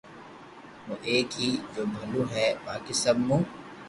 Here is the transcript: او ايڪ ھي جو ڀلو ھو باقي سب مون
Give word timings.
او 0.85 0.93
ايڪ 1.07 1.29
ھي 1.41 1.49
جو 1.73 1.83
ڀلو 1.93 2.21
ھو 2.31 2.43
باقي 2.65 2.93
سب 3.03 3.15
مون 3.27 3.41